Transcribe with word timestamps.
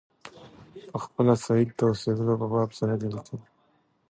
پخپله 0.91 1.35
سید 1.43 1.69
د 1.77 1.81
اوسېدلو 1.89 2.33
په 2.41 2.47
باب 2.53 2.69
څه 2.77 2.83
نه 2.89 2.95
دي 2.99 3.07
لیکلي. 3.15 3.45